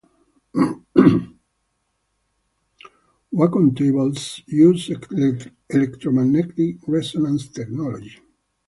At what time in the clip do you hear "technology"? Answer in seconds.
7.49-8.17